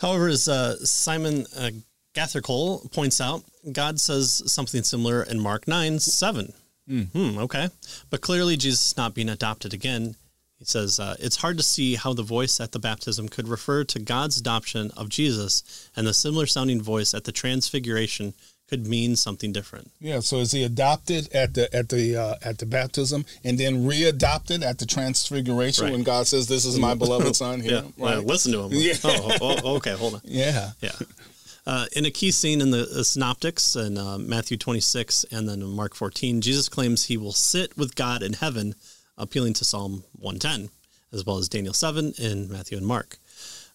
[0.03, 1.71] However, as uh, Simon uh,
[2.13, 6.51] Gathercole points out, God says something similar in Mark 9 7.
[6.89, 7.69] Hmm, okay.
[8.09, 10.17] But clearly, Jesus is not being adopted again.
[10.59, 13.85] He says, uh, It's hard to see how the voice at the baptism could refer
[13.85, 18.33] to God's adoption of Jesus, and the similar sounding voice at the transfiguration
[18.73, 19.91] could mean something different.
[19.99, 23.85] Yeah, so is he adopted at the at the uh, at the baptism and then
[23.85, 25.93] readopted at the transfiguration Right.
[25.93, 27.59] when God says, "This is my beloved son"?
[27.61, 28.71] Here, Yeah, uh, listen to him.
[28.73, 28.93] Yeah.
[29.03, 30.21] Oh, oh, oh, okay, hold on.
[30.25, 30.91] yeah, Yeah.
[31.65, 35.63] Uh, in a key scene in the uh, Synoptics in uh, Matthew 26 and then
[35.63, 38.75] Mark 14, Jesus claims he will sit with God in heaven,
[39.17, 40.69] appealing to Psalm 110,
[41.13, 43.17] as well as Daniel 7 in Matthew and Mark.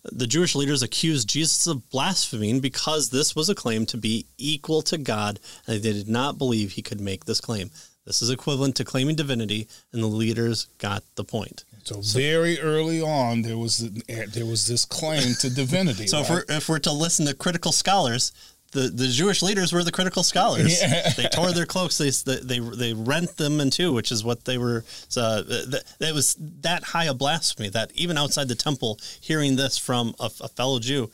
[0.04, 4.82] The Jewish leaders accused Jesus of blaspheming because this was a claim to be equal
[4.82, 7.70] to God, and they did not believe he could make this claim.
[8.08, 11.64] This is equivalent to claiming divinity, and the leaders got the point.
[11.84, 13.90] So, very early on, there was
[14.28, 16.06] there was this claim to divinity.
[16.08, 18.32] So if we're if we're to listen to critical scholars,
[18.72, 20.80] the, the Jewish leaders were the critical scholars.
[20.88, 21.10] Yeah.
[21.16, 21.98] They tore their cloaks.
[21.98, 24.84] They they they rent them in two, which is what they were.
[25.16, 29.78] Uh, th- it was that high a blasphemy that even outside the temple, hearing this
[29.78, 31.10] from a, a fellow Jew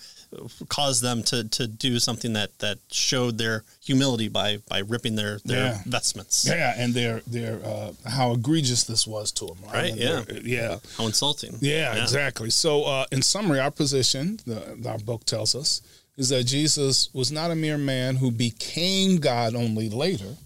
[0.69, 5.39] caused them to to do something that that showed their humility by by ripping their
[5.45, 5.79] their Yeah.
[5.87, 6.45] vestments.
[6.47, 9.59] Yeah, and their their uh, how egregious this was to them.
[9.65, 9.93] Right?
[9.93, 10.23] Right, yeah.
[10.43, 10.77] yeah.
[10.99, 11.57] How insulting!
[11.61, 12.51] Yeah, exactly.
[12.51, 15.81] So, uh, in summary, our position, the, our book tells us,
[16.17, 20.37] is that Jesus was not a mere man who became God only later.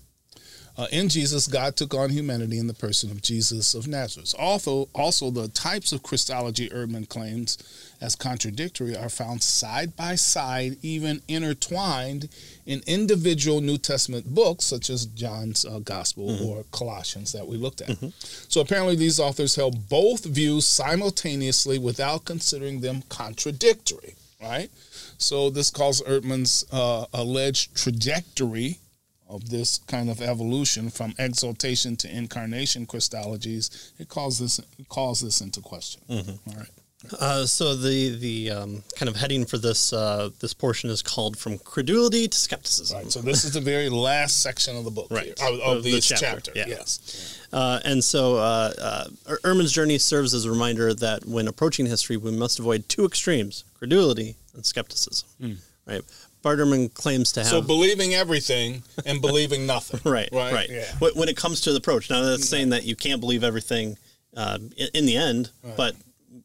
[0.79, 4.33] Uh, in Jesus, God took on humanity in the person of Jesus of Nazareth.
[4.39, 7.59] Also, also the types of Christology Ehrman claims
[8.01, 12.29] as contradictory are found side by side, even intertwined
[12.65, 17.81] in individual New Testament books, such as John's uh, Gospel or Colossians that we looked
[17.81, 17.99] at.
[18.49, 24.71] So apparently, these authors held both views simultaneously without considering them contradictory, right?
[25.19, 28.79] So this calls Ehrman's uh, alleged trajectory
[29.29, 33.93] of this kind of evolution from exaltation to incarnation Christologies.
[33.99, 36.01] It calls this it calls this into question.
[36.09, 36.23] All
[36.57, 36.69] right.
[37.21, 41.37] Uh, so the the um, kind of heading for this uh, this portion is called
[41.37, 42.99] from credulity to skepticism.
[42.99, 43.13] Right.
[43.13, 45.27] So this is the very last section of the book, Right.
[45.39, 46.53] here, of, of Of the chapter, chapter.
[46.57, 46.65] yeah.
[46.69, 47.39] Yes.
[47.53, 51.87] Uh, and so uh, uh, Er- Ehrman's journey serves as a reminder that when approaching
[51.87, 55.29] history, we must avoid two extremes: credulity and skepticism.
[55.87, 56.03] Right.
[56.43, 57.49] Bart Ehrman claims to have.
[57.49, 60.01] So believing everything and believing nothing.
[60.11, 60.69] Right, right, Right.
[60.71, 60.85] Yeah.
[60.99, 63.97] When when it comes to the approach, now that's saying that you can't believe everything
[64.37, 65.95] uh, in, in the end, but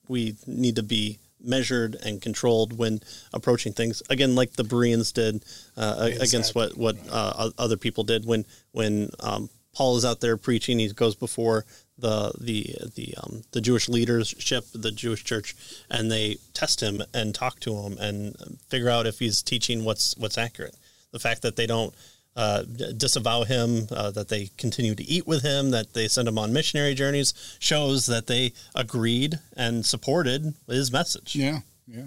[0.08, 3.02] we need to be measured and controlled when
[3.34, 4.02] approaching things.
[4.10, 5.44] Again, like the Bereans did
[5.76, 10.38] uh, against what what uh, other people did when when um, Paul is out there
[10.38, 10.80] preaching.
[10.80, 11.66] He goes before
[11.98, 15.56] the the the um, the Jewish leadership, the Jewish church,
[15.90, 18.36] and they test him and talk to him and
[18.68, 20.76] figure out if he's teaching what's what's accurate.
[21.12, 21.94] The fact that they don't
[22.36, 26.40] uh, disavow him, uh, that they continue to eat with him, that they send him
[26.40, 31.36] on missionary journeys, shows that they agreed and supported his message.
[31.36, 31.60] Yeah.
[31.88, 32.06] Yeah.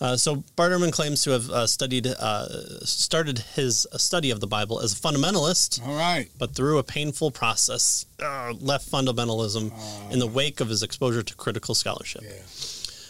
[0.00, 2.46] Uh, so Bart Ehrman claims to have uh, studied, uh,
[2.84, 6.28] started his study of the Bible as a fundamentalist, All right.
[6.38, 9.72] but through a painful process, uh, left fundamentalism
[10.10, 12.22] in the wake of his exposure to critical scholarship.
[12.24, 12.42] Yeah.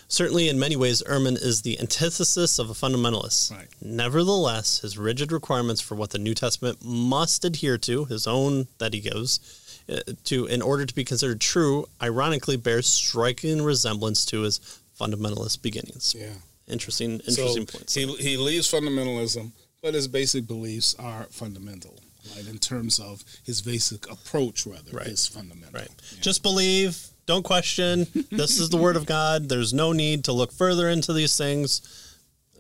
[0.09, 3.51] Certainly, in many ways, Ehrman is the antithesis of a fundamentalist.
[3.51, 3.69] Right.
[3.81, 8.93] Nevertheless, his rigid requirements for what the New Testament must adhere to, his own that
[8.93, 9.41] he gives,
[9.89, 14.61] uh, to in order to be considered true, ironically bears striking resemblance to his
[15.03, 16.15] fundamentalist beginnings.
[16.19, 16.35] Yeah.
[16.69, 17.95] Interesting, interesting so points.
[17.95, 19.51] He, he leaves fundamentalism,
[19.83, 21.99] but his basic beliefs are fundamental,
[22.37, 22.47] right?
[22.47, 25.09] In terms of his basic approach, rather, Right.
[25.09, 25.81] is fundamental.
[25.81, 25.91] Right.
[26.21, 28.07] Just believe, don't question.
[28.31, 29.49] this is the word of God.
[29.49, 31.83] There's no need to look further into these things.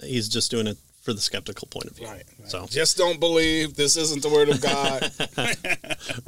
[0.02, 2.06] He's just doing it for the skeptical point of view.
[2.06, 2.50] Right, right.
[2.50, 5.12] So just don't believe this isn't the word of God.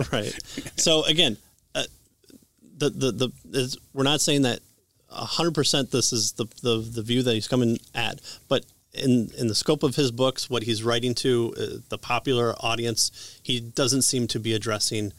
[0.13, 0.33] right.
[0.77, 1.37] So again,
[1.75, 1.85] uh,
[2.79, 4.61] the the the is, we're not saying that
[5.11, 8.65] hundred percent this is the, the the view that he's coming at, but
[8.95, 13.39] in in the scope of his books, what he's writing to uh, the popular audience,
[13.43, 15.13] he doesn't seem to be addressing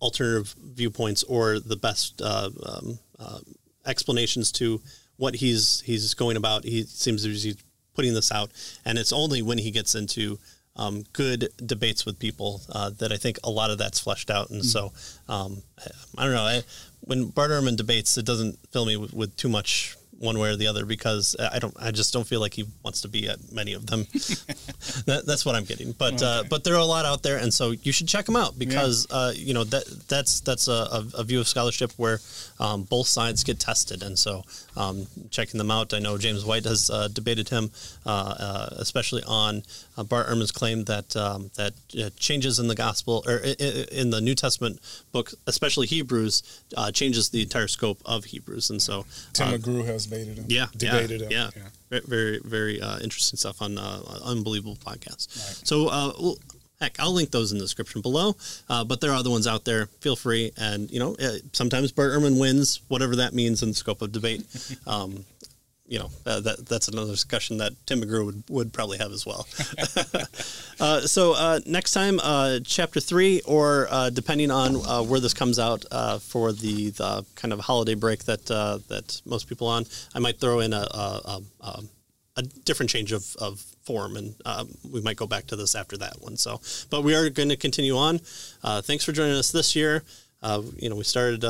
[0.00, 3.38] alternative viewpoints or the best uh, um, uh,
[3.86, 4.80] explanations to
[5.16, 6.64] what he's he's going about.
[6.64, 7.58] He seems to be
[7.94, 8.50] putting this out,
[8.84, 10.38] and it's only when he gets into
[10.76, 14.50] um, good debates with people uh, that I think a lot of that's fleshed out.
[14.50, 14.92] And so
[15.28, 16.42] um, I, I don't know.
[16.42, 16.62] I,
[17.04, 20.56] when Bart Ehrman debates, it doesn't fill me with, with too much one way or
[20.56, 21.74] the other because I don't.
[21.78, 24.00] I just don't feel like he wants to be at many of them.
[25.06, 25.92] that, that's what I'm getting.
[25.92, 28.36] But uh, but there are a lot out there, and so you should check them
[28.36, 32.20] out because uh, you know that that's that's a, a, view of scholarship where
[32.58, 34.42] um, both sides get tested, and so
[34.76, 35.94] um, checking them out.
[35.94, 37.70] I know James White has uh, debated him,
[38.06, 39.62] uh, uh, especially on
[39.96, 44.20] uh, Bart Ehrman's claim that um, that uh, changes in the gospel or in the
[44.20, 44.80] New Testament
[45.12, 49.84] book, especially Hebrews, uh, changes the entire scope of Hebrews, and so Tim uh, McGrew
[49.84, 50.44] has debated him.
[50.48, 51.52] yeah, debated yeah, him.
[51.56, 55.66] Yeah, Ve- very, very uh, interesting stuff on uh, unbelievable podcast.
[55.66, 56.38] So, uh, well,
[56.80, 58.36] heck, I'll link those in the description below.
[58.68, 59.86] Uh, but there are other ones out there.
[60.00, 63.74] Feel free, and you know, uh, sometimes Bart Ehrman wins, whatever that means in the
[63.74, 64.44] scope of debate.
[64.86, 65.24] Um,
[65.86, 69.26] you know, uh, that that's another discussion that Tim McGrew would, would probably have as
[69.26, 69.46] well.
[70.80, 75.34] uh, so uh, next time, uh, chapter three, or uh, depending on uh, where this
[75.34, 79.66] comes out uh, for the, the kind of holiday break that uh, that most people
[79.66, 81.82] on, I might throw in a a, a,
[82.36, 84.34] a, different change of, of form, and
[84.90, 86.38] we might go back to this after that one.
[86.38, 88.20] So, but we are going to continue on.
[88.62, 90.02] Uh, thanks for joining us this year.
[90.42, 91.42] Uh, you know, we started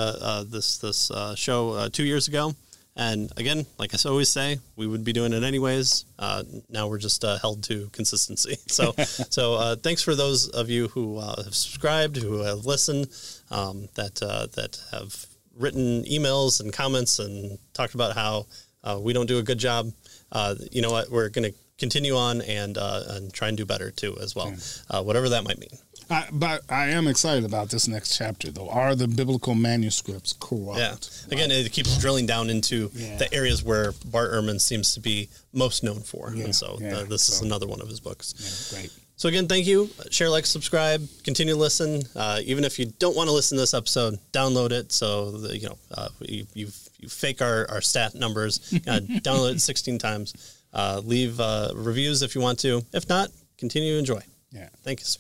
[0.51, 2.55] this this uh, show uh, two years ago.
[2.97, 6.05] And again, like I always say, we would be doing it anyways.
[6.19, 8.57] Uh, now we're just uh, held to consistency.
[8.69, 8.93] So,
[9.31, 13.09] so uh, thanks for those of you who uh, have subscribed, who have listened,
[13.51, 15.27] um, that uh, that have
[15.57, 18.47] written emails and comments and talked about how
[18.85, 19.93] uh, we don't do a good job.
[20.33, 23.65] uh, you know what, we're going to continue on and uh, and try and do
[23.67, 24.53] better too as well,
[24.91, 25.71] uh, whatever that might mean.
[26.11, 28.69] I, but I am excited about this next chapter, though.
[28.69, 30.79] Are the biblical manuscripts corrupt?
[30.79, 30.95] Yeah.
[31.33, 33.17] Again, it keeps drilling down into Yeah.
[33.17, 36.99] the areas where Bart Ehrman seems to be most known for, Yeah, and so yeah,
[36.99, 38.71] uh, this is another one of his books.
[38.73, 38.93] Yeah, great.
[39.17, 39.89] So again, thank you.
[40.11, 42.03] Share, like, subscribe, continue to listen.
[42.17, 44.91] Uh, even if you don't want to listen to this episode, download it.
[44.93, 48.61] So the, you know uh, you, you you fake our, our stat numbers.
[48.87, 50.59] Uh, download it 16 times.
[50.73, 52.83] Uh, leave uh, reviews if you want to.
[52.93, 54.21] If not, continue to enjoy.
[54.51, 54.69] Yeah.
[54.83, 55.19] Thanks.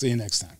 [0.00, 0.59] See you next time.